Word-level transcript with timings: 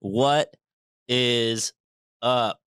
What 0.00 0.54
is 1.08 1.72
up? 2.22 2.60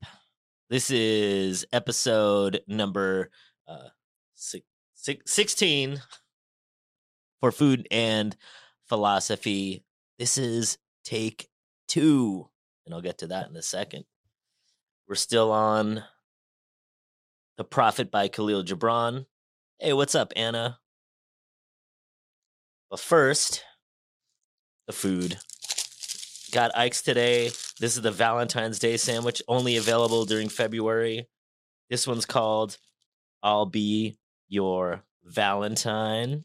This 0.69 0.91
is 0.91 1.65
episode 1.71 2.59
number 2.67 3.29
uh, 3.65 3.87
six, 4.35 4.65
six, 4.95 5.31
16 5.31 6.01
for 7.39 7.53
food 7.53 7.87
and 7.89 8.35
philosophy. 8.89 9.85
This 10.19 10.37
is 10.37 10.77
take 11.05 11.47
two, 11.87 12.49
and 12.85 12.93
I'll 12.93 12.99
get 12.99 13.19
to 13.19 13.27
that 13.27 13.49
in 13.49 13.55
a 13.55 13.61
second. 13.61 14.03
We're 15.07 15.15
still 15.15 15.53
on 15.53 16.03
The 17.57 17.63
Prophet 17.63 18.11
by 18.11 18.27
Khalil 18.27 18.65
Gibran. 18.65 19.25
Hey, 19.79 19.93
what's 19.93 20.15
up, 20.15 20.33
Anna? 20.35 20.79
But 22.89 22.99
first, 22.99 23.63
the 24.85 24.91
food. 24.91 25.37
Got 26.51 26.77
Ike's 26.77 27.01
today. 27.01 27.47
This 27.79 27.95
is 27.95 28.01
the 28.01 28.11
Valentine's 28.11 28.77
Day 28.77 28.97
sandwich, 28.97 29.41
only 29.47 29.77
available 29.77 30.25
during 30.25 30.49
February. 30.49 31.29
This 31.89 32.05
one's 32.05 32.25
called 32.25 32.77
I'll 33.41 33.65
Be 33.65 34.17
Your 34.49 35.01
Valentine. 35.23 36.43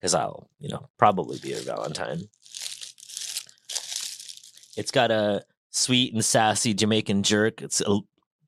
Because 0.00 0.14
I'll, 0.14 0.48
you 0.58 0.70
know, 0.70 0.88
probably 0.98 1.38
be 1.38 1.50
your 1.50 1.60
Valentine. 1.60 2.22
It's 4.74 4.90
got 4.90 5.10
a 5.10 5.44
sweet 5.70 6.14
and 6.14 6.24
sassy 6.24 6.72
Jamaican 6.72 7.24
jerk. 7.24 7.60
It's 7.60 7.82
a, 7.82 7.98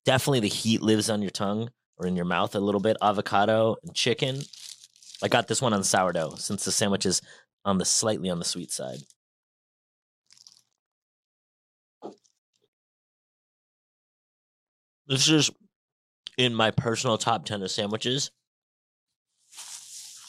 definitely 0.07 0.41
the 0.41 0.49
heat 0.49 0.81
lives 0.81 1.11
on 1.11 1.21
your 1.21 1.31
tongue 1.31 1.69
or 1.99 2.07
in 2.07 2.17
your 2.17 2.25
mouth 2.25 2.55
a 2.55 2.61
little 2.61 2.81
bit. 2.81 2.97
Avocado 3.03 3.77
and 3.83 3.95
chicken. 3.95 4.41
I 5.23 5.29
got 5.29 5.49
this 5.49 5.61
one 5.61 5.75
on 5.75 5.85
sourdough 5.85 6.37
since 6.37 6.65
the 6.65 6.73
sandwich 6.73 7.05
is 7.05 7.21
on 7.67 7.77
the 7.77 7.85
slightly 7.85 8.31
on 8.31 8.39
the 8.39 8.45
sweet 8.47 8.73
side. 8.73 9.01
This 15.07 15.29
is 15.29 15.51
in 16.37 16.55
my 16.55 16.71
personal 16.71 17.17
top 17.17 17.45
10 17.45 17.63
of 17.63 17.71
sandwiches. 17.71 18.31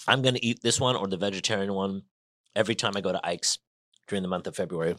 I'm 0.07 0.21
going 0.21 0.35
to 0.35 0.45
eat 0.45 0.61
this 0.61 0.79
one 0.79 0.95
or 0.95 1.07
the 1.07 1.17
vegetarian 1.17 1.73
one 1.73 2.03
every 2.55 2.75
time 2.75 2.93
I 2.95 3.01
go 3.01 3.11
to 3.11 3.27
Ike's 3.27 3.57
during 4.07 4.21
the 4.21 4.29
month 4.29 4.47
of 4.47 4.55
February. 4.55 4.95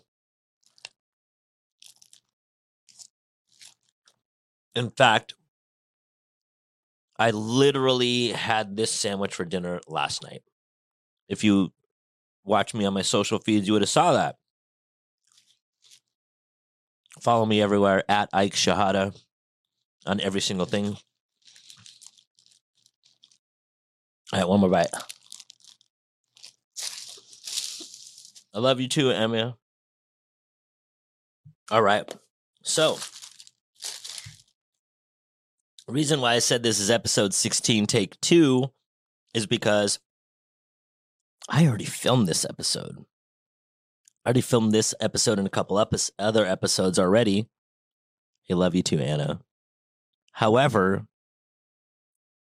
In 4.75 4.91
fact, 4.91 5.35
I 7.19 7.31
literally 7.31 8.29
had 8.29 8.77
this 8.77 8.93
sandwich 8.93 9.35
for 9.35 9.45
dinner 9.45 9.81
last 9.89 10.23
night. 10.23 10.43
If 11.29 11.43
you 11.43 11.73
watch 12.45 12.75
me 12.75 12.85
on 12.85 12.95
my 12.95 13.03
social 13.03 13.39
feeds, 13.39 13.67
you 13.67 13.73
would 13.73 13.83
have 13.83 13.89
saw 13.89 14.13
that. 14.13 14.37
Follow 17.21 17.47
me 17.47 17.61
everywhere 17.61 18.05
at 18.09 18.29
Ike 18.33 18.55
Shehadeh 18.55 19.17
on 20.07 20.21
every 20.21 20.41
single 20.41 20.67
thing. 20.67 20.97
All 24.33 24.41
right, 24.41 24.49
one 24.49 24.61
more 24.61 24.71
bite. 24.71 24.89
I 28.55 28.59
love 28.59 28.81
you 28.81 28.89
too, 28.89 29.11
Emma. 29.11 29.57
All 31.71 31.83
right. 31.83 32.15
So, 32.63 32.99
reason 35.87 36.21
why 36.21 36.35
I 36.35 36.39
said 36.39 36.63
this 36.63 36.79
is 36.79 36.91
episode 36.91 37.33
16, 37.33 37.87
take 37.87 38.21
two, 38.21 38.71
is 39.33 39.47
because 39.47 39.99
I 41.49 41.67
already 41.67 41.85
filmed 41.87 42.27
this 42.29 42.45
episode. 42.45 43.05
I 44.25 44.29
already 44.29 44.41
filmed 44.43 44.73
this 44.73 44.95
episode 45.01 45.39
and 45.39 45.47
a 45.47 45.51
couple 45.51 45.79
other 45.79 46.45
episodes 46.45 46.99
already. 46.99 47.49
I 48.51 48.55
love 48.55 48.75
you 48.75 48.83
too, 48.83 48.99
Anna. 48.99 49.41
However, 50.39 51.05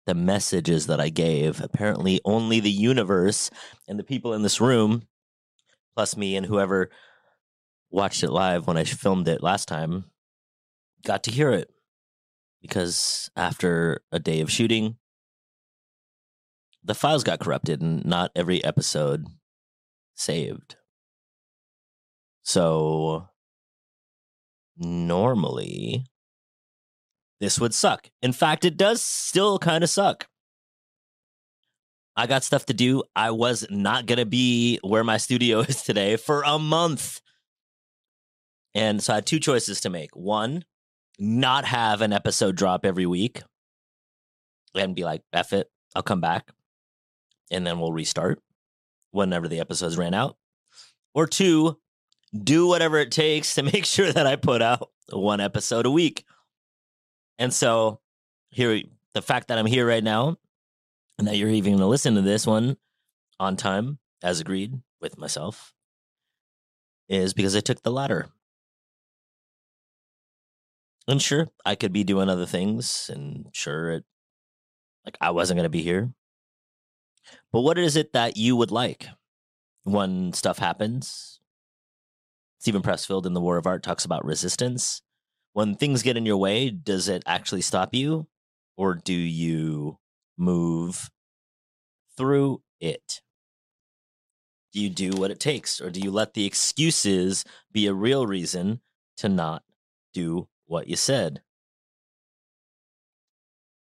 the 0.06 0.14
messages 0.14 0.86
that 0.86 1.00
I 1.00 1.08
gave, 1.08 1.60
apparently 1.60 2.20
only 2.24 2.60
the 2.60 2.70
universe 2.70 3.50
and 3.88 3.98
the 3.98 4.04
people 4.04 4.32
in 4.32 4.42
this 4.42 4.60
room, 4.60 5.08
plus 5.96 6.16
me 6.16 6.36
and 6.36 6.46
whoever 6.46 6.88
watched 7.90 8.22
it 8.22 8.30
live 8.30 8.68
when 8.68 8.76
I 8.76 8.84
filmed 8.84 9.26
it 9.26 9.42
last 9.42 9.66
time, 9.66 10.04
got 11.04 11.24
to 11.24 11.32
hear 11.32 11.50
it. 11.50 11.68
Because 12.62 13.28
after 13.34 14.02
a 14.12 14.20
day 14.20 14.40
of 14.40 14.52
shooting, 14.52 14.94
the 16.84 16.94
files 16.94 17.24
got 17.24 17.40
corrupted 17.40 17.82
and 17.82 18.04
not 18.04 18.30
every 18.36 18.62
episode 18.62 19.26
saved. 20.14 20.76
So 22.44 23.26
normally 24.76 26.04
this 27.40 27.58
would 27.58 27.74
suck. 27.74 28.10
In 28.22 28.32
fact, 28.32 28.64
it 28.64 28.76
does 28.76 29.02
still 29.02 29.58
kind 29.58 29.82
of 29.82 29.90
suck. 29.90 30.28
I 32.16 32.26
got 32.26 32.44
stuff 32.44 32.66
to 32.66 32.74
do. 32.74 33.02
I 33.16 33.30
was 33.30 33.66
not 33.70 34.06
going 34.06 34.18
to 34.18 34.26
be 34.26 34.78
where 34.82 35.04
my 35.04 35.16
studio 35.16 35.60
is 35.68 35.82
today 35.82 36.16
for 36.16 36.42
a 36.44 36.58
month. 36.58 37.20
And 38.74 39.02
so 39.02 39.14
I 39.14 39.16
had 39.16 39.26
two 39.26 39.40
choices 39.40 39.80
to 39.82 39.90
make. 39.90 40.14
One, 40.14 40.64
not 41.18 41.64
have 41.64 42.02
an 42.02 42.12
episode 42.12 42.56
drop 42.56 42.84
every 42.84 43.06
week 43.06 43.42
and 44.74 44.94
be 44.94 45.04
like, 45.04 45.22
F 45.32 45.52
it, 45.52 45.70
I'll 45.94 46.02
come 46.02 46.20
back 46.20 46.50
and 47.50 47.66
then 47.66 47.80
we'll 47.80 47.92
restart 47.92 48.40
whenever 49.10 49.48
the 49.48 49.60
episodes 49.60 49.96
ran 49.96 50.14
out. 50.14 50.36
Or 51.14 51.26
two, 51.26 51.78
do 52.32 52.66
whatever 52.68 52.98
it 52.98 53.10
takes 53.10 53.54
to 53.54 53.62
make 53.64 53.84
sure 53.84 54.12
that 54.12 54.26
I 54.26 54.36
put 54.36 54.62
out 54.62 54.90
one 55.10 55.40
episode 55.40 55.86
a 55.86 55.90
week. 55.90 56.24
And 57.40 57.54
so 57.54 58.00
here 58.50 58.82
the 59.14 59.22
fact 59.22 59.48
that 59.48 59.58
I'm 59.58 59.66
here 59.66 59.88
right 59.88 60.04
now 60.04 60.36
and 61.18 61.26
that 61.26 61.36
you're 61.36 61.48
even 61.48 61.72
going 61.72 61.80
to 61.80 61.86
listen 61.86 62.14
to 62.14 62.20
this 62.20 62.46
one 62.46 62.76
on 63.40 63.56
time 63.56 63.98
as 64.22 64.40
agreed 64.40 64.78
with 65.00 65.18
myself 65.18 65.72
is 67.08 67.32
because 67.32 67.56
I 67.56 67.60
took 67.60 67.82
the 67.82 67.90
latter. 67.90 68.28
And 71.08 71.20
sure, 71.20 71.48
I 71.64 71.74
could 71.74 71.94
be 71.94 72.04
doing 72.04 72.28
other 72.28 72.44
things 72.44 73.10
and 73.12 73.46
sure 73.52 73.90
it 73.90 74.04
like 75.06 75.16
I 75.18 75.30
wasn't 75.30 75.56
going 75.56 75.64
to 75.64 75.70
be 75.70 75.82
here. 75.82 76.12
But 77.52 77.62
what 77.62 77.78
is 77.78 77.96
it 77.96 78.12
that 78.12 78.36
you 78.36 78.54
would 78.54 78.70
like 78.70 79.08
when 79.84 80.34
stuff 80.34 80.58
happens? 80.58 81.40
Steven 82.58 82.82
Pressfield 82.82 83.24
in 83.24 83.32
The 83.32 83.40
War 83.40 83.56
of 83.56 83.66
Art 83.66 83.82
talks 83.82 84.04
about 84.04 84.26
resistance 84.26 85.00
when 85.52 85.74
things 85.74 86.02
get 86.02 86.16
in 86.16 86.26
your 86.26 86.36
way, 86.36 86.70
does 86.70 87.08
it 87.08 87.22
actually 87.26 87.62
stop 87.62 87.94
you 87.94 88.26
or 88.76 88.94
do 88.94 89.12
you 89.12 89.98
move 90.38 91.10
through 92.16 92.62
it? 92.80 93.20
Do 94.72 94.80
you 94.80 94.88
do 94.88 95.10
what 95.10 95.30
it 95.30 95.40
takes 95.40 95.80
or 95.80 95.90
do 95.90 96.00
you 96.00 96.10
let 96.10 96.34
the 96.34 96.46
excuses 96.46 97.44
be 97.72 97.86
a 97.86 97.94
real 97.94 98.26
reason 98.26 98.80
to 99.16 99.28
not 99.28 99.64
do 100.14 100.48
what 100.66 100.86
you 100.86 100.96
said? 100.96 101.42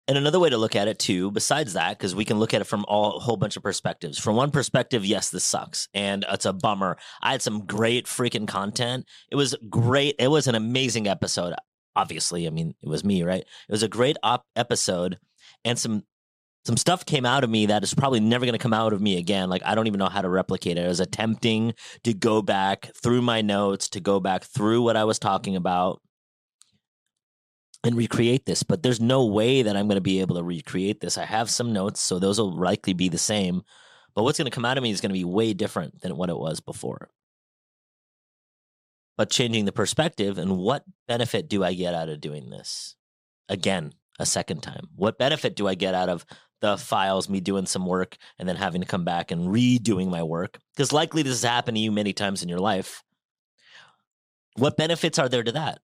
And 0.08 0.16
another 0.16 0.40
way 0.40 0.48
to 0.48 0.56
look 0.56 0.74
at 0.74 0.88
it 0.88 0.98
too, 0.98 1.30
besides 1.30 1.74
that, 1.74 1.98
because 1.98 2.14
we 2.14 2.24
can 2.24 2.38
look 2.38 2.54
at 2.54 2.62
it 2.62 2.64
from 2.64 2.86
all, 2.88 3.18
a 3.18 3.20
whole 3.20 3.36
bunch 3.36 3.58
of 3.58 3.62
perspectives. 3.62 4.18
From 4.18 4.36
one 4.36 4.50
perspective, 4.50 5.04
yes, 5.04 5.28
this 5.28 5.44
sucks 5.44 5.86
and 5.92 6.24
it's 6.30 6.46
a 6.46 6.54
bummer. 6.54 6.96
I 7.22 7.32
had 7.32 7.42
some 7.42 7.66
great 7.66 8.06
freaking 8.06 8.48
content. 8.48 9.04
It 9.30 9.36
was 9.36 9.54
great. 9.68 10.14
It 10.18 10.28
was 10.28 10.46
an 10.46 10.54
amazing 10.54 11.08
episode. 11.08 11.54
Obviously, 11.94 12.46
I 12.46 12.50
mean, 12.50 12.74
it 12.82 12.88
was 12.88 13.04
me, 13.04 13.22
right? 13.22 13.42
It 13.42 13.72
was 13.72 13.82
a 13.82 13.88
great 13.88 14.16
op- 14.22 14.46
episode, 14.56 15.18
and 15.64 15.78
some 15.78 16.04
some 16.64 16.76
stuff 16.76 17.04
came 17.04 17.26
out 17.26 17.44
of 17.44 17.50
me 17.50 17.66
that 17.66 17.82
is 17.82 17.94
probably 17.94 18.20
never 18.20 18.44
going 18.44 18.52
to 18.52 18.58
come 18.58 18.74
out 18.74 18.92
of 18.92 19.00
me 19.00 19.18
again. 19.18 19.50
Like 19.50 19.62
I 19.64 19.74
don't 19.74 19.88
even 19.88 19.98
know 19.98 20.08
how 20.08 20.22
to 20.22 20.28
replicate 20.28 20.78
it. 20.78 20.84
I 20.84 20.88
was 20.88 21.00
attempting 21.00 21.74
to 22.04 22.14
go 22.14 22.40
back 22.40 22.90
through 23.02 23.22
my 23.22 23.42
notes, 23.42 23.88
to 23.90 24.00
go 24.00 24.20
back 24.20 24.44
through 24.44 24.82
what 24.82 24.96
I 24.96 25.04
was 25.04 25.18
talking 25.18 25.56
about 25.56 26.00
and 27.84 27.96
recreate 27.96 28.44
this, 28.44 28.62
but 28.62 28.82
there's 28.82 29.00
no 29.00 29.24
way 29.24 29.62
that 29.62 29.76
I'm 29.76 29.86
going 29.86 29.96
to 29.96 30.02
be 30.02 30.20
able 30.20 30.36
to 30.36 30.42
recreate 30.42 31.00
this. 31.00 31.16
I 31.16 31.24
have 31.24 31.48
some 31.48 31.72
notes, 31.72 32.00
so 32.00 32.18
those 32.18 32.38
will 32.38 32.52
likely 32.52 32.92
be 32.92 33.08
the 33.08 33.18
same, 33.18 33.62
but 34.14 34.24
what's 34.24 34.38
going 34.38 34.50
to 34.50 34.54
come 34.54 34.64
out 34.64 34.76
of 34.76 34.82
me 34.82 34.90
is 34.90 35.00
going 35.00 35.10
to 35.10 35.18
be 35.18 35.24
way 35.24 35.52
different 35.52 36.00
than 36.00 36.16
what 36.16 36.30
it 36.30 36.38
was 36.38 36.60
before. 36.60 37.10
But 39.16 39.30
changing 39.30 39.64
the 39.64 39.72
perspective 39.72 40.38
and 40.38 40.58
what 40.58 40.84
benefit 41.06 41.48
do 41.48 41.64
I 41.64 41.74
get 41.74 41.94
out 41.94 42.08
of 42.08 42.20
doing 42.20 42.50
this? 42.50 42.96
Again, 43.48 43.92
a 44.18 44.26
second 44.26 44.62
time. 44.62 44.88
What 44.94 45.18
benefit 45.18 45.56
do 45.56 45.66
I 45.66 45.74
get 45.74 45.94
out 45.94 46.08
of 46.08 46.26
the 46.60 46.76
files, 46.76 47.28
me 47.28 47.40
doing 47.40 47.66
some 47.66 47.86
work 47.86 48.16
and 48.38 48.48
then 48.48 48.56
having 48.56 48.80
to 48.80 48.86
come 48.86 49.04
back 49.04 49.30
and 49.30 49.48
redoing 49.48 50.08
my 50.08 50.22
work? 50.22 50.58
Because 50.74 50.92
likely 50.92 51.22
this 51.22 51.42
has 51.42 51.50
happened 51.50 51.76
to 51.76 51.80
you 51.80 51.92
many 51.92 52.12
times 52.12 52.42
in 52.42 52.48
your 52.48 52.60
life. 52.60 53.02
What 54.56 54.76
benefits 54.76 55.18
are 55.18 55.28
there 55.28 55.44
to 55.44 55.52
that? 55.52 55.80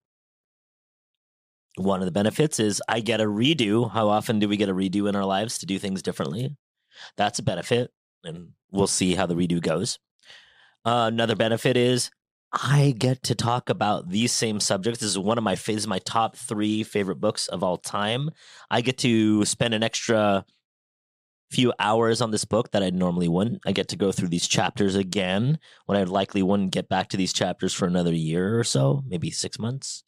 One 1.77 2.01
of 2.01 2.05
the 2.05 2.11
benefits 2.11 2.59
is 2.59 2.81
I 2.87 3.01
get 3.01 3.21
a 3.21 3.25
redo. 3.25 3.91
How 3.91 4.07
often 4.07 4.39
do 4.39 4.47
we 4.47 4.57
get 4.57 4.69
a 4.69 4.73
redo 4.73 5.09
in 5.09 5.15
our 5.15 5.25
lives 5.25 5.59
to 5.59 5.65
do 5.65 5.77
things 5.77 6.01
differently? 6.01 6.55
That's 7.17 7.39
a 7.39 7.43
benefit, 7.43 7.91
and 8.23 8.49
we'll 8.71 8.87
see 8.87 9.15
how 9.15 9.25
the 9.25 9.35
redo 9.35 9.61
goes. 9.61 9.99
Uh, 10.85 11.09
another 11.11 11.35
benefit 11.35 11.75
is 11.75 12.11
I 12.53 12.93
get 12.97 13.23
to 13.23 13.35
talk 13.35 13.69
about 13.69 14.09
these 14.09 14.31
same 14.31 14.61
subjects. 14.61 15.01
This 15.01 15.09
is 15.09 15.19
one 15.19 15.37
of 15.37 15.43
my 15.43 15.55
this 15.55 15.67
is 15.67 15.87
my 15.87 15.99
top 15.99 16.37
three 16.37 16.83
favorite 16.83 17.19
books 17.19 17.47
of 17.49 17.63
all 17.63 17.77
time. 17.77 18.29
I 18.71 18.79
get 18.79 18.97
to 18.99 19.43
spend 19.43 19.73
an 19.73 19.83
extra 19.83 20.45
few 21.51 21.73
hours 21.79 22.21
on 22.21 22.31
this 22.31 22.45
book 22.45 22.71
that 22.71 22.83
I 22.83 22.89
normally 22.89 23.27
wouldn't. 23.27 23.61
I 23.65 23.73
get 23.73 23.89
to 23.89 23.97
go 23.97 24.11
through 24.11 24.29
these 24.29 24.47
chapters 24.47 24.95
again 24.95 25.59
when 25.85 25.97
I 25.97 26.03
likely 26.03 26.43
wouldn't 26.43 26.71
get 26.71 26.87
back 26.87 27.09
to 27.09 27.17
these 27.17 27.33
chapters 27.33 27.73
for 27.73 27.85
another 27.87 28.13
year 28.13 28.57
or 28.57 28.63
so, 28.63 29.03
maybe 29.05 29.31
six 29.31 29.59
months. 29.59 30.03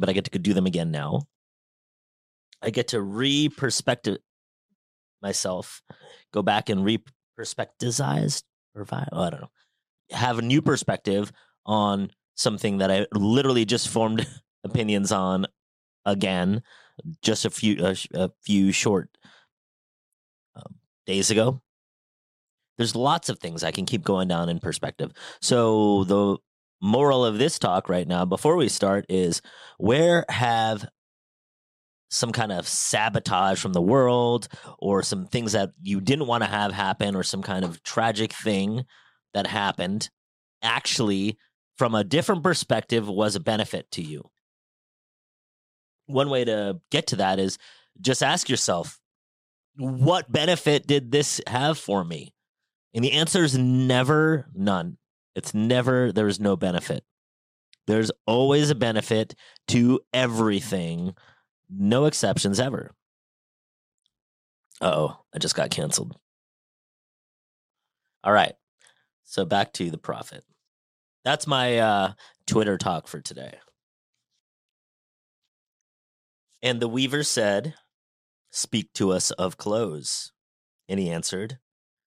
But 0.00 0.08
I 0.08 0.12
get 0.12 0.24
to 0.24 0.38
do 0.38 0.54
them 0.54 0.66
again 0.66 0.90
now. 0.90 1.22
I 2.62 2.70
get 2.70 2.88
to 2.88 3.00
re-perspective 3.00 4.18
myself, 5.22 5.82
go 6.32 6.42
back 6.42 6.68
and 6.68 6.84
re-perspectivize, 6.84 8.42
or 8.74 8.86
oh, 8.90 9.20
I 9.20 9.30
don't 9.30 9.42
know, 9.42 9.50
have 10.10 10.38
a 10.38 10.42
new 10.42 10.62
perspective 10.62 11.32
on 11.66 12.10
something 12.36 12.78
that 12.78 12.90
I 12.90 13.06
literally 13.12 13.64
just 13.64 13.88
formed 13.88 14.26
opinions 14.64 15.12
on 15.12 15.46
again, 16.04 16.62
just 17.22 17.44
a 17.44 17.50
few 17.50 17.84
a, 17.84 17.96
a 18.14 18.30
few 18.42 18.72
short 18.72 19.08
um, 20.56 20.76
days 21.06 21.30
ago. 21.30 21.60
There's 22.78 22.96
lots 22.96 23.28
of 23.28 23.38
things 23.38 23.62
I 23.62 23.72
can 23.72 23.84
keep 23.84 24.02
going 24.02 24.28
down 24.28 24.48
in 24.48 24.58
perspective. 24.58 25.12
So 25.42 26.04
the 26.04 26.38
moral 26.80 27.24
of 27.24 27.38
this 27.38 27.58
talk 27.58 27.88
right 27.88 28.06
now, 28.06 28.24
before 28.24 28.56
we 28.56 28.68
start, 28.68 29.06
is 29.08 29.42
where 29.78 30.24
have 30.28 30.88
some 32.10 32.32
kind 32.32 32.50
of 32.50 32.66
sabotage 32.66 33.60
from 33.60 33.72
the 33.72 33.80
world 33.80 34.48
or 34.78 35.02
some 35.02 35.26
things 35.26 35.52
that 35.52 35.70
you 35.82 36.00
didn't 36.00 36.26
want 36.26 36.42
to 36.42 36.50
have 36.50 36.72
happen 36.72 37.14
or 37.14 37.22
some 37.22 37.42
kind 37.42 37.64
of 37.64 37.82
tragic 37.82 38.32
thing 38.32 38.84
that 39.32 39.46
happened 39.46 40.10
actually 40.62 41.38
from 41.78 41.94
a 41.94 42.04
different 42.04 42.42
perspective 42.42 43.08
was 43.08 43.36
a 43.36 43.40
benefit 43.40 43.88
to 43.92 44.02
you? 44.02 44.28
One 46.06 46.30
way 46.30 46.44
to 46.44 46.80
get 46.90 47.06
to 47.08 47.16
that 47.16 47.38
is 47.38 47.58
just 48.00 48.22
ask 48.22 48.48
yourself 48.48 48.98
what 49.76 50.30
benefit 50.30 50.86
did 50.86 51.12
this 51.12 51.40
have 51.46 51.78
for 51.78 52.04
me? 52.04 52.34
And 52.92 53.04
the 53.04 53.12
answer 53.12 53.44
is 53.44 53.56
never 53.56 54.46
none 54.52 54.98
it's 55.34 55.54
never 55.54 56.12
there's 56.12 56.40
no 56.40 56.56
benefit 56.56 57.04
there's 57.86 58.10
always 58.26 58.70
a 58.70 58.74
benefit 58.74 59.34
to 59.68 60.00
everything 60.12 61.14
no 61.68 62.04
exceptions 62.06 62.58
ever. 62.58 62.92
oh, 64.80 65.16
I 65.34 65.38
just 65.38 65.54
got 65.54 65.70
canceled. 65.70 66.16
All 68.24 68.32
right. 68.32 68.54
So 69.24 69.44
back 69.44 69.72
to 69.74 69.90
the 69.90 69.98
prophet. 69.98 70.44
That's 71.24 71.46
my 71.46 71.78
uh, 71.78 72.12
Twitter 72.46 72.76
talk 72.78 73.06
for 73.06 73.20
today. 73.20 73.58
And 76.62 76.80
the 76.80 76.88
weaver 76.88 77.22
said, 77.22 77.74
Speak 78.50 78.92
to 78.94 79.12
us 79.12 79.30
of 79.32 79.56
clothes. 79.56 80.32
And 80.88 80.98
he 80.98 81.10
answered, 81.10 81.58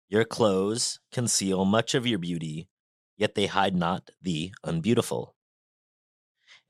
Your 0.08 0.24
clothes 0.24 1.00
conceal 1.10 1.64
much 1.64 1.94
of 1.94 2.06
your 2.06 2.18
beauty, 2.18 2.68
yet 3.18 3.34
they 3.34 3.46
hide 3.46 3.76
not 3.76 4.10
the 4.22 4.52
unbeautiful. 4.64 5.34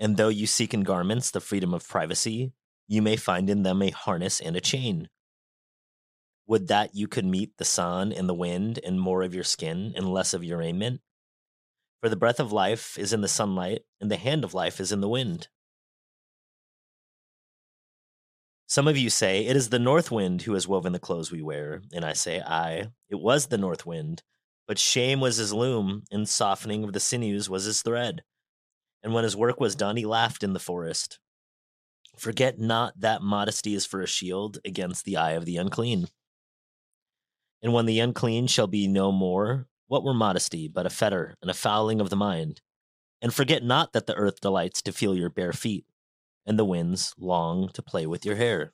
And 0.01 0.17
though 0.17 0.29
you 0.29 0.47
seek 0.47 0.75
in 0.75 0.83
garments 0.83 1.31
the 1.31 1.41
freedom 1.41 1.73
of 1.73 1.87
privacy, 1.87 2.53
you 2.89 3.03
may 3.03 3.17
find 3.17 3.49
in 3.49 3.63
them 3.63 3.83
a 3.83 3.91
harness 3.91 4.41
and 4.41 4.57
a 4.57 4.61
chain. 4.61 5.09
Would 6.47 6.69
that 6.69 6.95
you 6.95 7.07
could 7.07 7.27
meet 7.27 7.59
the 7.59 7.65
sun 7.65 8.11
and 8.11 8.29
the 8.29 8.35
wind 8.35 8.81
and 8.83 8.99
more 8.99 9.23
of 9.23 9.35
your 9.35 9.45
skin 9.45 9.93
and 9.95 10.13
less 10.13 10.33
of 10.33 10.43
your 10.43 10.59
raiment? 10.59 11.03
For 12.01 12.09
the 12.09 12.17
breath 12.17 12.41
of 12.41 12.53
life 12.53 12.99
is 12.99 13.13
in 13.13 13.21
the 13.21 13.29
sunlight, 13.29 13.83
and 14.01 14.11
the 14.11 14.17
hand 14.17 14.45
of 14.45 14.55
life 14.55 14.81
is 14.81 14.91
in 14.91 15.01
the 15.01 15.09
wind. 15.09 15.49
Some 18.67 18.87
of 18.87 18.97
you 18.97 19.11
say, 19.11 19.47
It 19.47 19.57
is 19.57 19.69
the 19.69 19.79
north 19.79 20.11
wind 20.11 20.43
who 20.43 20.55
has 20.55 20.69
woven 20.69 20.93
the 20.93 20.99
clothes 20.99 21.33
we 21.33 21.43
wear. 21.43 21.83
And 21.93 22.05
I 22.05 22.13
say, 22.13 22.41
Aye, 22.41 22.89
it 23.09 23.17
was 23.17 23.47
the 23.47 23.59
north 23.59 23.85
wind. 23.85 24.23
But 24.69 24.79
shame 24.79 25.21
was 25.21 25.39
his 25.39 25.53
loom, 25.53 26.05
and 26.13 26.29
softening 26.29 26.85
of 26.85 26.93
the 26.93 27.01
sinews 27.01 27.49
was 27.49 27.65
his 27.65 27.83
thread. 27.83 28.23
And 29.03 29.15
when 29.15 29.25
his 29.25 29.35
work 29.35 29.59
was 29.59 29.75
done, 29.75 29.97
he 29.97 30.05
laughed 30.05 30.43
in 30.43 30.53
the 30.53 30.61
forest. 30.61 31.19
Forget 32.19 32.59
not 32.59 33.01
that 33.01 33.23
modesty 33.23 33.75
is 33.75 33.87
for 33.87 34.03
a 34.03 34.07
shield 34.07 34.59
against 34.65 35.05
the 35.05 35.17
eye 35.17 35.33
of 35.33 35.47
the 35.47 35.57
unclean. 35.57 36.09
And 37.63 37.73
when 37.73 37.87
the 37.87 37.99
unclean 37.99 38.47
shall 38.47 38.67
be 38.67 38.87
no 38.87 39.11
more, 39.11 39.67
what 39.87 40.05
were 40.05 40.15
modesty 40.15 40.69
but 40.69 40.85
a 40.85 40.91
fetter 40.91 41.35
and 41.41 41.51
a 41.51 41.55
fouling 41.55 42.01
of 42.01 42.11
the 42.11 42.17
mind? 42.17 42.61
And 43.23 43.33
forget 43.33 43.65
not 43.65 43.95
that 43.95 44.07
the 44.07 44.15
earth 44.15 44.41
delights 44.41 44.83
to 44.83 44.93
feel 44.93 45.17
your 45.17 45.31
bare 45.31 45.53
feet, 45.53 45.87
and 46.45 46.59
the 46.59 46.65
winds 46.65 47.15
long 47.19 47.71
to 47.71 47.83
play 47.83 48.07
with 48.07 48.27
your 48.27 48.37
hair. 48.37 48.73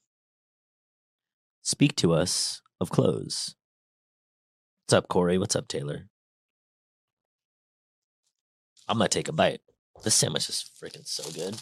Speak 1.62 1.94
to 1.96 2.12
us 2.12 2.62
of 2.80 2.90
clothes. 2.90 3.54
What's 4.86 4.92
up, 4.98 5.08
Corey? 5.08 5.38
What's 5.38 5.56
up, 5.56 5.66
Taylor? 5.66 6.08
I'm 8.86 8.98
gonna 8.98 9.08
take 9.08 9.28
a 9.28 9.32
bite. 9.32 9.60
This 10.04 10.14
sandwich 10.14 10.48
is 10.50 10.70
freaking 10.82 11.06
so 11.08 11.24
good. 11.32 11.56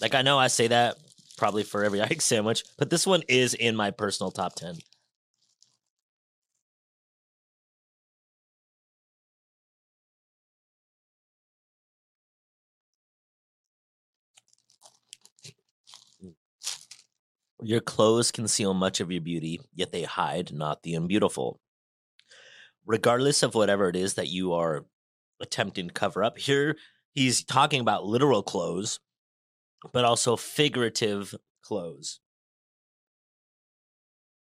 Like 0.00 0.14
I 0.14 0.22
know 0.22 0.38
I 0.38 0.48
say 0.48 0.68
that 0.68 0.96
probably 1.36 1.64
for 1.64 1.84
every 1.84 2.00
egg 2.02 2.22
sandwich, 2.22 2.64
but 2.78 2.90
this 2.90 3.06
one 3.08 3.22
is 3.28 3.54
in 3.54 3.76
my 3.76 3.90
personal 3.90 4.30
top 4.30 4.54
10. 4.54 4.76
Your 17.62 17.80
clothes 17.80 18.30
conceal 18.32 18.74
much 18.74 19.00
of 19.00 19.10
your 19.10 19.22
beauty, 19.22 19.60
yet 19.74 19.92
they 19.92 20.04
hide 20.04 20.52
not 20.52 20.82
the 20.84 20.94
unbeautiful. 20.94 21.60
Regardless 22.86 23.42
of 23.42 23.54
whatever 23.54 23.88
it 23.88 23.96
is 23.96 24.14
that 24.14 24.28
you 24.28 24.52
are 24.52 24.84
attempting 25.40 25.88
to 25.88 25.94
cover 25.94 26.24
up, 26.24 26.38
here 26.38 26.76
he's 27.12 27.44
talking 27.44 27.80
about 27.80 28.04
literal 28.04 28.42
clothes 28.42 29.00
but 29.92 30.04
also 30.04 30.36
figurative 30.36 31.34
clothes. 31.62 32.20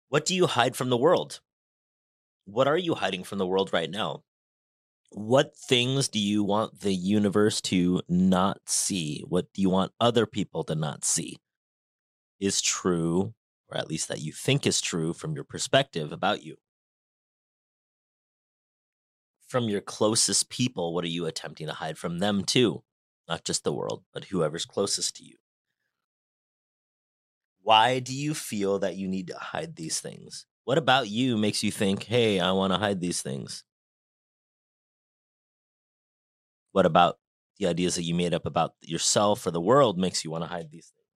What 0.09 0.27
do 0.27 0.35
you 0.35 0.47
hide 0.47 0.77
from 0.77 0.91
the 0.91 0.97
world? 0.97 1.41
What 2.45 2.69
are 2.69 2.77
you 2.77 2.95
hiding 2.95 3.25
from 3.25 3.39
the 3.39 3.47
world 3.47 3.73
right 3.73 3.91
now? 3.91 4.25
What 5.11 5.57
things 5.57 6.09
do 6.09 6.19
you 6.19 6.43
want 6.43 6.81
the 6.81 6.95
universe 6.95 7.61
to 7.63 8.03
not 8.09 8.59
see? 8.67 9.25
What 9.29 9.53
do 9.53 9.63
you 9.63 9.71
want 9.71 9.93
other 10.01 10.27
people 10.27 10.65
to 10.65 10.75
not 10.75 11.05
see? 11.05 11.39
Is 12.41 12.61
true, 12.61 13.35
or 13.69 13.79
at 13.79 13.89
least 13.89 14.09
that 14.09 14.21
you 14.21 14.33
think 14.33 14.67
is 14.67 14.81
true 14.81 15.13
from 15.13 15.35
your 15.35 15.45
perspective 15.45 16.13
about 16.13 16.43
you. 16.43 16.57
From 19.53 19.69
your 19.69 19.83
closest 19.83 20.49
people, 20.49 20.95
what 20.95 21.05
are 21.05 21.09
you 21.09 21.27
attempting 21.27 21.67
to 21.67 21.75
hide 21.75 21.99
from 21.99 22.19
them 22.19 22.43
too? 22.43 22.83
not 23.29 23.45
just 23.45 23.65
the 23.65 23.73
world, 23.73 24.05
but 24.13 24.25
whoever's 24.25 24.65
closest 24.65 25.17
to 25.17 25.25
you. 25.25 25.37
Why 27.63 28.01
do 28.01 28.15
you 28.15 28.35
feel 28.35 28.79
that 28.81 28.97
you 28.97 29.09
need 29.09 29.29
to 29.29 29.39
hide 29.39 29.77
these 29.77 30.01
things? 30.01 30.47
What 30.65 30.79
about 30.79 31.09
you 31.09 31.37
makes 31.37 31.63
you 31.63 31.71
think, 31.71 32.05
hey, 32.05 32.41
I 32.41 32.53
want 32.53 32.73
to 32.73 32.79
hide 32.79 33.01
these 33.01 33.23
things? 33.23 33.65
What 36.73 36.87
about 36.87 37.19
the 37.59 37.67
ideas 37.67 37.95
that 37.95 38.03
you 38.03 38.15
made 38.15 38.35
up 38.35 38.47
about 38.47 38.75
yourself 38.81 39.47
or 39.47 39.51
the 39.51 39.61
world 39.61 39.99
makes 39.99 40.25
you 40.25 40.31
want 40.31 40.45
to 40.45 40.49
hide 40.49 40.71
these 40.71 40.93
things? 40.95 41.09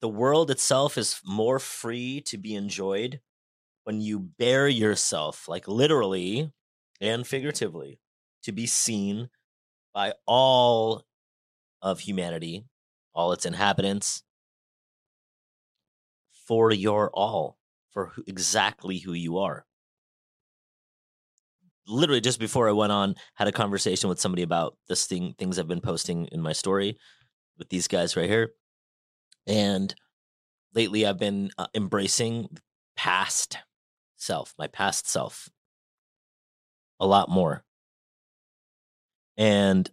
The 0.00 0.08
world 0.08 0.50
itself 0.50 0.96
is 0.96 1.20
more 1.24 1.58
free 1.58 2.20
to 2.22 2.38
be 2.38 2.54
enjoyed 2.54 3.20
when 3.84 4.00
you 4.00 4.18
bare 4.18 4.68
yourself, 4.68 5.48
like 5.48 5.68
literally 5.68 6.50
and 7.00 7.26
figuratively, 7.26 8.00
to 8.42 8.52
be 8.52 8.66
seen 8.66 9.28
by 9.94 10.12
all 10.26 11.04
of 11.80 12.00
humanity, 12.00 12.64
all 13.14 13.32
its 13.32 13.46
inhabitants, 13.46 14.22
for 16.46 16.72
your 16.72 17.10
all, 17.10 17.58
for 17.90 18.06
who, 18.06 18.24
exactly 18.26 18.98
who 18.98 19.12
you 19.12 19.38
are. 19.38 19.64
Literally, 21.86 22.20
just 22.20 22.40
before 22.40 22.68
I 22.68 22.72
went 22.72 22.92
on, 22.92 23.14
had 23.34 23.48
a 23.48 23.52
conversation 23.52 24.08
with 24.08 24.20
somebody 24.20 24.42
about 24.42 24.76
this 24.88 25.06
thing, 25.06 25.34
things 25.38 25.58
I've 25.58 25.68
been 25.68 25.80
posting 25.80 26.26
in 26.26 26.40
my 26.40 26.52
story 26.52 26.98
with 27.58 27.68
these 27.68 27.88
guys 27.88 28.16
right 28.16 28.28
here, 28.28 28.52
and 29.46 29.94
lately 30.74 31.06
I've 31.06 31.18
been 31.18 31.50
uh, 31.58 31.66
embracing 31.74 32.48
past 32.96 33.58
self, 34.24 34.54
my 34.58 34.66
past 34.66 35.08
self, 35.08 35.48
a 37.00 37.06
lot 37.06 37.28
more 37.28 37.64
and 39.36 39.90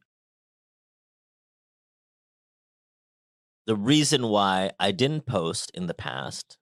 the 3.66 3.76
reason 3.76 4.28
why 4.28 4.72
I 4.80 4.92
didn't 4.92 5.26
post 5.26 5.72
in 5.74 5.88
the 5.88 5.94
past, 5.94 6.58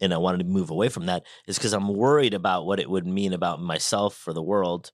and 0.00 0.12
I 0.12 0.18
wanted 0.18 0.38
to 0.38 0.44
move 0.44 0.70
away 0.70 0.88
from 0.88 1.06
that 1.06 1.24
is 1.46 1.58
because 1.58 1.72
I'm 1.72 1.94
worried 1.94 2.34
about 2.34 2.66
what 2.66 2.80
it 2.80 2.90
would 2.90 3.06
mean 3.06 3.32
about 3.32 3.60
myself 3.60 4.14
for 4.14 4.32
the 4.32 4.42
world 4.42 4.92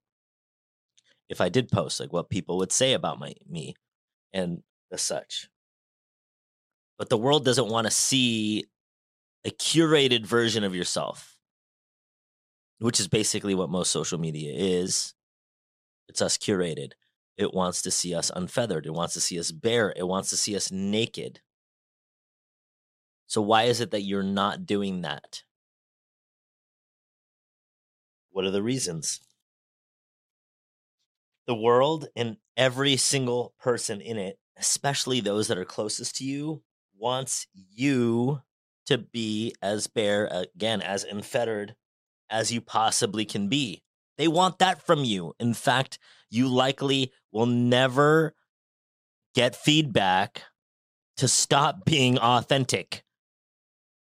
if 1.29 1.41
I 1.41 1.49
did 1.49 1.71
post, 1.71 1.99
like 1.99 2.13
what 2.13 2.29
people 2.31 2.59
would 2.59 2.73
say 2.73 2.93
about 2.93 3.19
my 3.19 3.33
me 3.49 3.75
and 4.33 4.63
the 4.91 4.99
such. 4.99 5.49
But 6.99 7.09
the 7.09 7.17
world 7.17 7.45
doesn't 7.45 7.69
want 7.69 7.87
to 7.87 7.91
see 7.91 8.67
a 9.45 9.51
curated 9.51 10.27
version 10.27 10.65
of 10.65 10.75
yourself, 10.75 11.37
which 12.79 13.01
is 13.01 13.09
basically 13.09 13.55
what 13.55 13.71
most 13.71 13.91
social 13.91 14.19
media 14.19 14.53
is. 14.55 15.15
It's 16.09 16.23
us 16.23 16.37
curated. 16.37 16.93
It 17.37 17.55
wants 17.55 17.83
to 17.83 17.91
see 17.91 18.15
us 18.15 18.31
unfeathered. 18.35 18.87
It 18.87 18.93
wants 18.93 19.15
to 19.15 19.21
see 19.21 19.39
us 19.39 19.51
bare. 19.51 19.93
It 19.97 20.07
wants 20.07 20.31
to 20.31 20.37
see 20.37 20.55
us 20.55 20.71
naked. 20.71 21.41
So, 23.27 23.41
why 23.41 23.65
is 23.65 23.81
it 23.81 23.91
that 23.93 24.03
you're 24.03 24.23
not 24.23 24.67
doing 24.67 25.01
that? 25.03 25.43
What 28.31 28.45
are 28.45 28.51
the 28.51 28.63
reasons? 28.63 29.21
The 31.47 31.55
world 31.55 32.09
and 32.15 32.37
every 32.57 32.97
single 32.97 33.55
person 33.59 34.01
in 34.01 34.19
it, 34.19 34.39
especially 34.57 35.21
those 35.21 35.49
that 35.49 35.59
are 35.59 35.65
closest 35.65 36.17
to 36.17 36.25
you, 36.25 36.63
wants 36.97 37.47
you 37.53 38.43
to 38.87 38.99
be 38.99 39.55
as 39.63 39.87
bare, 39.87 40.27
again, 40.27 40.83
as 40.83 41.05
unfettered 41.05 41.75
as 42.31 42.53
you 42.53 42.61
possibly 42.61 43.25
can 43.25 43.49
be. 43.49 43.83
They 44.19 44.29
want 44.29 44.59
that 44.59 44.85
from 44.85 45.05
you. 45.05 45.35
In 45.39 45.55
fact, 45.55 45.99
you 46.31 46.49
likely 46.49 47.13
will 47.31 47.47
never 47.47 48.35
get 49.35 49.57
feedback 49.57 50.43
to 51.17 51.29
stop 51.29 51.85
being 51.85 52.19
authentic. 52.19 53.05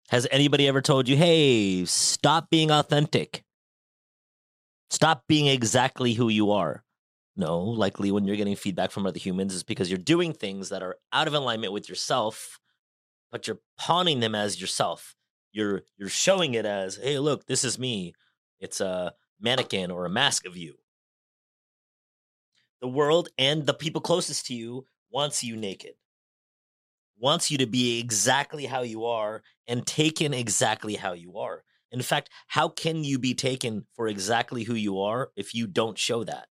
Has 0.09 0.27
anybody 0.31 0.67
ever 0.67 0.81
told 0.81 1.07
you, 1.07 1.15
hey, 1.15 1.85
stop 1.85 2.49
being 2.49 2.69
authentic? 2.71 3.43
Stop 4.89 5.23
being 5.27 5.47
exactly 5.47 6.13
who 6.13 6.27
you 6.27 6.51
are. 6.51 6.83
No, 7.37 7.59
likely 7.59 8.11
when 8.11 8.25
you're 8.25 8.35
getting 8.35 8.57
feedback 8.57 8.91
from 8.91 9.07
other 9.07 9.19
humans 9.19 9.53
is 9.53 9.63
because 9.63 9.89
you're 9.89 9.97
doing 9.97 10.33
things 10.33 10.69
that 10.69 10.83
are 10.83 10.97
out 11.13 11.27
of 11.27 11.33
alignment 11.33 11.71
with 11.71 11.87
yourself 11.87 12.59
but 13.31 13.47
you're 13.47 13.59
pawning 13.77 14.19
them 14.19 14.35
as 14.35 14.59
yourself. 14.59 15.15
You're 15.51 15.83
you're 15.97 16.09
showing 16.09 16.53
it 16.53 16.65
as, 16.65 16.97
hey, 16.97 17.19
look, 17.19 17.45
this 17.45 17.63
is 17.63 17.79
me. 17.79 18.13
It's 18.59 18.81
a 18.81 19.13
mannequin 19.39 19.91
or 19.91 20.05
a 20.05 20.09
mask 20.09 20.45
of 20.45 20.55
you. 20.55 20.75
The 22.81 22.87
world 22.87 23.29
and 23.37 23.65
the 23.65 23.73
people 23.73 24.01
closest 24.01 24.47
to 24.47 24.53
you 24.53 24.85
wants 25.11 25.43
you 25.43 25.55
naked. 25.55 25.93
Wants 27.17 27.51
you 27.51 27.57
to 27.59 27.67
be 27.67 27.99
exactly 27.99 28.65
how 28.65 28.81
you 28.81 29.05
are 29.05 29.43
and 29.67 29.85
taken 29.85 30.33
exactly 30.33 30.95
how 30.95 31.13
you 31.13 31.37
are. 31.37 31.63
In 31.91 32.01
fact, 32.01 32.29
how 32.47 32.69
can 32.69 33.03
you 33.03 33.19
be 33.19 33.33
taken 33.33 33.85
for 33.93 34.07
exactly 34.07 34.63
who 34.63 34.73
you 34.73 34.99
are 35.01 35.31
if 35.35 35.53
you 35.53 35.67
don't 35.67 35.97
show 35.97 36.23
that? 36.23 36.47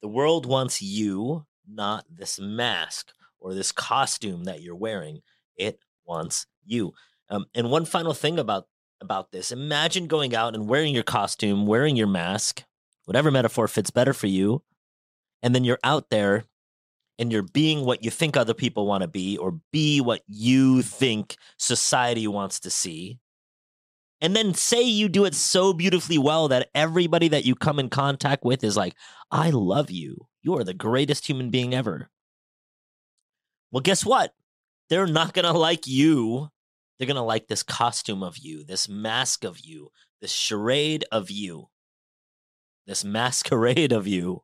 The 0.00 0.08
world 0.08 0.46
wants 0.46 0.82
you, 0.82 1.46
not 1.68 2.04
this 2.10 2.40
mask 2.40 3.12
or 3.42 3.54
this 3.54 3.72
costume 3.72 4.44
that 4.44 4.62
you're 4.62 4.76
wearing. 4.76 5.20
It 5.56 5.80
wants 6.06 6.46
you. 6.64 6.94
Um, 7.28 7.46
and 7.54 7.70
one 7.70 7.84
final 7.84 8.14
thing 8.14 8.38
about 8.38 8.66
about 9.00 9.32
this: 9.32 9.52
imagine 9.52 10.06
going 10.06 10.34
out 10.34 10.54
and 10.54 10.68
wearing 10.68 10.94
your 10.94 11.02
costume, 11.02 11.66
wearing 11.66 11.96
your 11.96 12.06
mask, 12.06 12.64
whatever 13.04 13.30
metaphor 13.30 13.68
fits 13.68 13.90
better 13.90 14.12
for 14.12 14.28
you, 14.28 14.62
and 15.42 15.54
then 15.54 15.64
you're 15.64 15.78
out 15.82 16.10
there 16.10 16.44
and 17.18 17.30
you're 17.30 17.42
being 17.42 17.84
what 17.84 18.02
you 18.02 18.10
think 18.10 18.36
other 18.36 18.54
people 18.54 18.86
want 18.86 19.02
to 19.02 19.08
be, 19.08 19.36
or 19.36 19.60
be 19.70 20.00
what 20.00 20.22
you 20.26 20.82
think 20.82 21.36
society 21.58 22.26
wants 22.26 22.58
to 22.60 22.70
see. 22.70 23.18
And 24.20 24.34
then 24.36 24.54
say 24.54 24.82
you 24.82 25.08
do 25.08 25.24
it 25.24 25.34
so 25.34 25.72
beautifully 25.72 26.16
well 26.16 26.48
that 26.48 26.70
everybody 26.74 27.28
that 27.28 27.44
you 27.44 27.54
come 27.54 27.78
in 27.78 27.90
contact 27.90 28.44
with 28.44 28.64
is 28.64 28.76
like, 28.76 28.94
I 29.30 29.50
love 29.50 29.90
you. 29.90 30.26
You 30.42 30.56
are 30.56 30.64
the 30.64 30.74
greatest 30.74 31.28
human 31.28 31.50
being 31.50 31.74
ever. 31.74 32.08
Well, 33.72 33.80
guess 33.80 34.04
what? 34.04 34.34
They're 34.90 35.06
not 35.06 35.32
going 35.32 35.46
to 35.46 35.58
like 35.58 35.86
you. 35.86 36.48
They're 36.98 37.06
going 37.06 37.16
to 37.16 37.22
like 37.22 37.48
this 37.48 37.62
costume 37.62 38.22
of 38.22 38.38
you, 38.38 38.64
this 38.64 38.88
mask 38.88 39.44
of 39.44 39.58
you, 39.58 39.90
this 40.20 40.30
charade 40.30 41.04
of 41.10 41.30
you, 41.30 41.68
this 42.86 43.04
masquerade 43.04 43.92
of 43.92 44.06
you. 44.06 44.42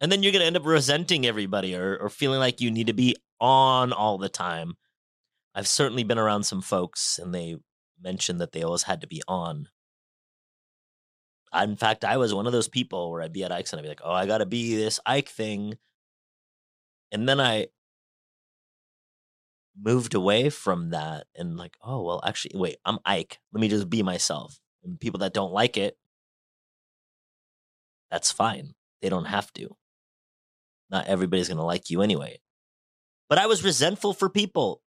And 0.00 0.12
then 0.12 0.22
you're 0.22 0.32
going 0.32 0.40
to 0.40 0.46
end 0.46 0.56
up 0.56 0.66
resenting 0.66 1.24
everybody 1.24 1.74
or, 1.74 1.96
or 1.96 2.08
feeling 2.08 2.40
like 2.40 2.60
you 2.60 2.70
need 2.70 2.88
to 2.88 2.92
be 2.92 3.16
on 3.40 3.92
all 3.92 4.18
the 4.18 4.28
time. 4.28 4.74
I've 5.54 5.68
certainly 5.68 6.04
been 6.04 6.18
around 6.18 6.44
some 6.44 6.60
folks 6.60 7.18
and 7.18 7.34
they 7.34 7.56
mentioned 8.00 8.40
that 8.40 8.52
they 8.52 8.62
always 8.62 8.84
had 8.84 9.00
to 9.00 9.06
be 9.06 9.22
on. 9.26 9.68
In 11.58 11.76
fact, 11.76 12.04
I 12.04 12.16
was 12.16 12.34
one 12.34 12.46
of 12.46 12.52
those 12.52 12.68
people 12.68 13.10
where 13.10 13.22
I'd 13.22 13.32
be 13.32 13.42
at 13.42 13.52
Ike's 13.52 13.72
and 13.72 13.80
I'd 13.80 13.82
be 13.82 13.88
like, 13.88 14.02
oh, 14.04 14.12
I 14.12 14.26
got 14.26 14.38
to 14.38 14.46
be 14.46 14.76
this 14.76 15.00
Ike 15.06 15.28
thing. 15.28 15.78
And 17.10 17.28
then 17.28 17.40
I 17.40 17.68
moved 19.80 20.14
away 20.14 20.50
from 20.50 20.90
that 20.90 21.26
and 21.36 21.56
like, 21.56 21.76
oh 21.82 22.02
well, 22.02 22.20
actually, 22.24 22.58
wait, 22.58 22.76
I'm 22.84 22.98
Ike. 23.04 23.38
Let 23.52 23.60
me 23.60 23.68
just 23.68 23.88
be 23.88 24.02
myself. 24.02 24.58
And 24.84 24.98
people 25.00 25.20
that 25.20 25.34
don't 25.34 25.52
like 25.52 25.76
it, 25.76 25.96
that's 28.10 28.32
fine. 28.32 28.74
They 29.02 29.08
don't 29.08 29.26
have 29.26 29.52
to. 29.54 29.76
Not 30.90 31.06
everybody's 31.06 31.48
gonna 31.48 31.64
like 31.64 31.90
you 31.90 32.02
anyway. 32.02 32.40
But 33.28 33.38
I 33.38 33.46
was 33.46 33.64
resentful 33.64 34.14
for 34.14 34.28
people. 34.28 34.82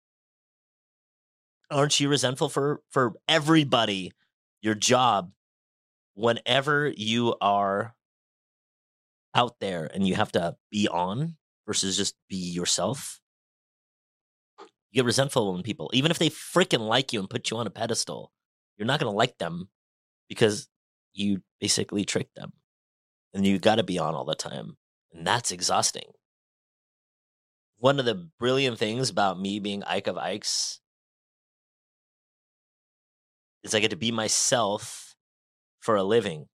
Aren't 1.70 2.00
you 2.00 2.08
resentful 2.08 2.48
for 2.48 2.82
for 2.90 3.14
everybody? 3.28 4.12
Your 4.62 4.74
job, 4.74 5.32
whenever 6.14 6.92
you 6.96 7.34
are 7.40 7.94
out 9.34 9.56
there 9.60 9.88
and 9.92 10.06
you 10.06 10.14
have 10.16 10.32
to 10.32 10.56
be 10.70 10.88
on 10.88 11.36
versus 11.66 11.96
just 11.96 12.14
be 12.28 12.36
yourself 12.36 13.19
you 14.90 15.00
get 15.00 15.06
resentful 15.06 15.52
when 15.52 15.62
people, 15.62 15.90
even 15.92 16.10
if 16.10 16.18
they 16.18 16.30
freaking 16.30 16.80
like 16.80 17.12
you 17.12 17.20
and 17.20 17.30
put 17.30 17.50
you 17.50 17.56
on 17.56 17.66
a 17.66 17.70
pedestal, 17.70 18.32
you're 18.76 18.86
not 18.86 19.00
going 19.00 19.12
to 19.12 19.16
like 19.16 19.38
them 19.38 19.68
because 20.28 20.68
you 21.12 21.42
basically 21.60 22.04
tricked 22.04 22.34
them. 22.34 22.52
And 23.32 23.46
you 23.46 23.58
got 23.58 23.76
to 23.76 23.84
be 23.84 23.98
on 23.98 24.14
all 24.14 24.24
the 24.24 24.34
time. 24.34 24.76
And 25.12 25.24
that's 25.24 25.52
exhausting. 25.52 26.10
One 27.78 28.00
of 28.00 28.04
the 28.04 28.28
brilliant 28.38 28.78
things 28.78 29.08
about 29.08 29.40
me 29.40 29.60
being 29.60 29.84
Ike 29.84 30.08
of 30.08 30.18
Ikes 30.18 30.80
is 33.62 33.74
I 33.74 33.80
get 33.80 33.90
to 33.90 33.96
be 33.96 34.10
myself 34.10 35.14
for 35.78 35.96
a 35.96 36.02
living. 36.02 36.46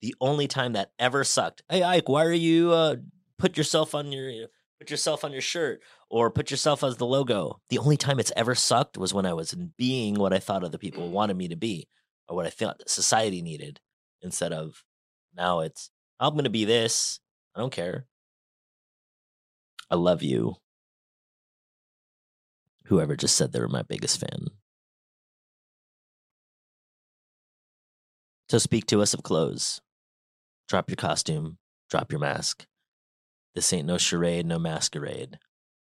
The 0.00 0.14
only 0.20 0.48
time 0.48 0.72
that 0.72 0.92
ever 0.98 1.24
sucked. 1.24 1.62
Hey 1.68 1.82
Ike, 1.82 2.08
why 2.08 2.24
are 2.24 2.32
you 2.32 2.72
uh, 2.72 2.96
put 3.38 3.58
yourself 3.58 3.94
on 3.94 4.10
your 4.10 4.48
put 4.78 4.90
yourself 4.90 5.24
on 5.24 5.32
your 5.32 5.42
shirt 5.42 5.82
or 6.10 6.30
put 6.30 6.50
yourself 6.50 6.82
as 6.82 6.96
the 6.96 7.06
logo. 7.06 7.60
The 7.70 7.78
only 7.78 7.96
time 7.96 8.18
it's 8.18 8.32
ever 8.36 8.54
sucked 8.54 8.98
was 8.98 9.14
when 9.14 9.24
I 9.24 9.32
was 9.32 9.54
being 9.78 10.16
what 10.16 10.32
I 10.32 10.40
thought 10.40 10.64
other 10.64 10.76
people 10.76 11.08
mm. 11.08 11.12
wanted 11.12 11.36
me 11.36 11.48
to 11.48 11.56
be 11.56 11.88
or 12.28 12.36
what 12.36 12.46
I 12.46 12.50
thought 12.50 12.88
society 12.88 13.40
needed 13.40 13.80
instead 14.20 14.52
of 14.52 14.82
now 15.34 15.60
it's 15.60 15.90
I'm 16.18 16.34
going 16.34 16.44
to 16.44 16.50
be 16.50 16.64
this. 16.64 17.20
I 17.54 17.60
don't 17.60 17.72
care. 17.72 18.06
I 19.90 19.94
love 19.94 20.22
you. 20.22 20.56
Whoever 22.86 23.16
just 23.16 23.36
said 23.36 23.52
they 23.52 23.60
were 23.60 23.68
my 23.68 23.82
biggest 23.82 24.18
fan. 24.20 24.48
So 28.48 28.58
speak 28.58 28.86
to 28.86 29.00
us 29.00 29.14
of 29.14 29.22
clothes. 29.22 29.80
Drop 30.68 30.90
your 30.90 30.96
costume, 30.96 31.58
drop 31.88 32.10
your 32.10 32.20
mask. 32.20 32.66
This 33.54 33.72
ain't 33.72 33.86
no 33.86 33.96
charade, 33.96 34.46
no 34.46 34.58
masquerade. 34.58 35.38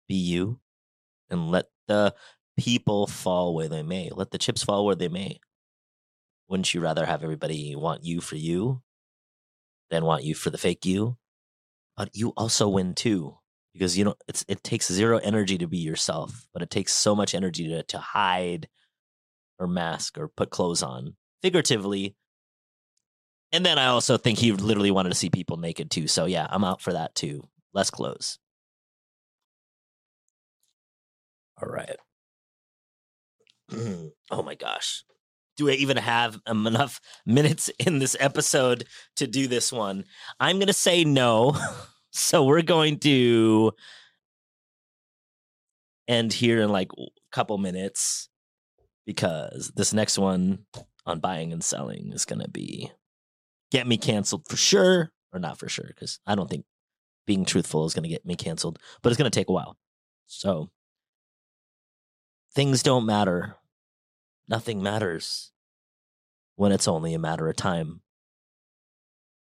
Be 0.07 0.15
you 0.15 0.59
and 1.29 1.51
let 1.51 1.65
the 1.87 2.13
people 2.57 3.07
fall 3.07 3.53
where 3.53 3.67
they 3.67 3.83
may. 3.83 4.09
Let 4.13 4.31
the 4.31 4.37
chips 4.37 4.63
fall 4.63 4.85
where 4.85 4.95
they 4.95 5.07
may. 5.07 5.39
Wouldn't 6.47 6.73
you 6.73 6.81
rather 6.81 7.05
have 7.05 7.23
everybody 7.23 7.75
want 7.75 8.03
you 8.03 8.21
for 8.21 8.35
you 8.35 8.81
than 9.89 10.05
want 10.05 10.23
you 10.23 10.33
for 10.33 10.49
the 10.49 10.57
fake 10.57 10.85
you? 10.85 11.17
But 11.95 12.09
you 12.13 12.33
also 12.37 12.69
win 12.69 12.93
too 12.93 13.37
because 13.73 13.97
you 13.97 14.05
know 14.05 14.15
it's 14.27 14.45
it 14.47 14.63
takes 14.63 14.91
zero 14.91 15.17
energy 15.17 15.57
to 15.57 15.67
be 15.67 15.77
yourself, 15.77 16.47
but 16.53 16.61
it 16.61 16.69
takes 16.69 16.93
so 16.93 17.15
much 17.15 17.35
energy 17.35 17.67
to 17.67 17.83
to 17.83 17.97
hide 17.97 18.67
or 19.59 19.67
mask 19.67 20.17
or 20.17 20.27
put 20.27 20.49
clothes 20.49 20.83
on 20.83 21.15
figuratively. 21.41 22.15
And 23.51 23.65
then 23.65 23.79
I 23.79 23.87
also 23.87 24.17
think 24.17 24.39
he 24.39 24.51
literally 24.51 24.91
wanted 24.91 25.09
to 25.09 25.15
see 25.15 25.29
people 25.29 25.57
naked 25.57 25.89
too. 25.89 26.07
So 26.07 26.25
yeah, 26.25 26.47
I'm 26.49 26.63
out 26.63 26.81
for 26.81 26.93
that 26.93 27.15
too 27.15 27.47
less 27.73 27.89
clothes. 27.89 28.39
All 31.61 31.69
right. 31.69 31.97
Mm, 33.71 34.11
oh 34.31 34.43
my 34.43 34.55
gosh. 34.55 35.03
Do 35.57 35.69
I 35.69 35.73
even 35.73 35.97
have 35.97 36.39
um, 36.45 36.67
enough 36.67 37.01
minutes 37.25 37.69
in 37.79 37.99
this 37.99 38.15
episode 38.19 38.85
to 39.15 39.27
do 39.27 39.47
this 39.47 39.71
one? 39.71 40.05
I'm 40.39 40.57
going 40.57 40.67
to 40.67 40.73
say 40.73 41.03
no. 41.03 41.57
so 42.11 42.43
we're 42.43 42.61
going 42.61 42.99
to 42.99 43.71
end 46.07 46.31
here 46.31 46.61
in 46.61 46.69
like 46.69 46.91
a 46.97 47.05
couple 47.31 47.57
minutes 47.57 48.29
because 49.05 49.71
this 49.75 49.93
next 49.93 50.17
one 50.17 50.59
on 51.05 51.19
buying 51.19 51.51
and 51.51 51.63
selling 51.63 52.11
is 52.13 52.25
going 52.25 52.41
to 52.41 52.49
be 52.49 52.91
get 53.71 53.87
me 53.87 53.97
canceled 53.97 54.47
for 54.47 54.57
sure 54.57 55.11
or 55.33 55.39
not 55.39 55.57
for 55.57 55.67
sure 55.67 55.87
because 55.87 56.19
I 56.25 56.35
don't 56.35 56.49
think 56.49 56.65
being 57.25 57.45
truthful 57.45 57.85
is 57.85 57.93
going 57.93 58.03
to 58.03 58.09
get 58.09 58.25
me 58.25 58.35
canceled, 58.35 58.79
but 59.01 59.09
it's 59.09 59.17
going 59.17 59.29
to 59.29 59.39
take 59.39 59.49
a 59.49 59.53
while. 59.53 59.75
So 60.27 60.69
things 62.57 62.81
don't 62.81 63.05
matter. 63.05 63.55
Nothing 64.47 64.81
matters 64.81 65.51
when 66.55 66.71
it's 66.71 66.87
only 66.87 67.13
a 67.13 67.19
matter 67.19 67.47
of 67.47 67.55
time. 67.55 68.01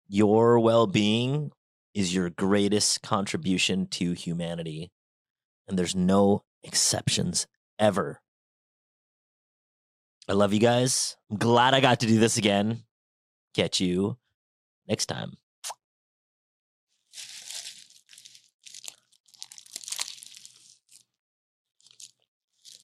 Your 0.10 0.60
well 0.60 0.86
being 0.86 1.52
is 1.94 2.14
your 2.14 2.30
greatest 2.30 3.02
contribution 3.02 3.88
to 3.88 4.12
humanity, 4.12 4.92
and 5.66 5.80
there's 5.80 5.96
no 5.96 6.44
exceptions 6.62 7.48
ever. 7.80 8.20
I 10.28 10.34
love 10.34 10.54
you 10.54 10.60
guys. 10.60 11.16
I'm 11.32 11.38
glad 11.38 11.74
I 11.74 11.80
got 11.80 12.02
to 12.02 12.06
do 12.06 12.20
this 12.20 12.36
again. 12.36 12.84
Catch 13.56 13.80
you 13.80 14.18
next 14.90 15.06
time. 15.06 15.38